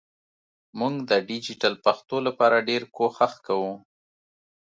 [0.79, 3.73] مونږ د ډیجېټل پښتو لپاره ډېر کوښښ کوو